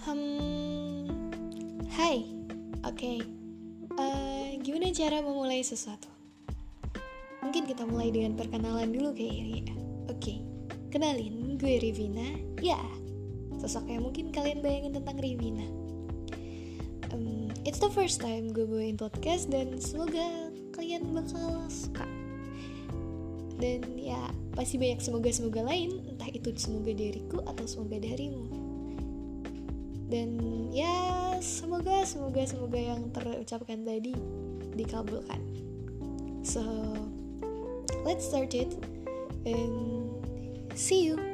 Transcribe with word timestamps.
Hmm, 0.00 1.12
hai, 1.92 2.24
oke. 2.88 2.96
Okay. 2.96 3.20
Uh, 4.00 4.56
gimana 4.64 4.88
cara 4.96 5.20
memulai 5.20 5.60
sesuatu? 5.60 6.08
Mungkin 7.44 7.68
kita 7.68 7.84
mulai 7.84 8.08
dengan 8.08 8.32
perkenalan 8.32 8.96
dulu 8.96 9.12
kayak 9.12 9.36
ya. 9.36 9.76
Oke, 10.08 10.16
okay. 10.16 10.38
kenalin 10.88 11.60
gue 11.60 11.76
Rivina. 11.84 12.32
Ya, 12.64 12.80
sosok 13.60 13.92
yang 13.92 14.08
mungkin 14.08 14.32
kalian 14.32 14.64
bayangin 14.64 14.96
tentang 14.96 15.20
Rivina. 15.20 15.68
Um, 17.12 17.52
it's 17.68 17.84
the 17.84 17.92
first 17.92 18.24
time 18.24 18.56
gue 18.56 18.64
bawain 18.64 18.96
podcast 18.96 19.52
dan 19.52 19.76
semoga 19.84 20.48
kalian 20.72 21.12
bakal 21.12 21.68
suka. 21.68 22.08
Dan 23.60 23.84
ya, 24.00 24.32
pasti 24.56 24.80
banyak 24.80 25.04
semoga-semoga 25.04 25.60
lain, 25.60 26.08
entah 26.08 26.32
itu 26.32 26.56
semoga 26.56 26.88
diriku 26.96 27.44
atau 27.44 27.68
semoga 27.68 28.00
darimu. 28.00 28.59
Dan 30.10 30.34
ya, 30.74 31.38
semoga 31.38 32.02
semoga 32.02 32.42
semoga 32.42 32.78
yang 32.82 33.14
terucapkan 33.14 33.86
tadi 33.86 34.18
dikabulkan. 34.74 35.38
So, 36.42 36.66
let's 38.02 38.26
start 38.26 38.50
it 38.58 38.74
and 39.46 40.10
see 40.74 41.06
you. 41.06 41.29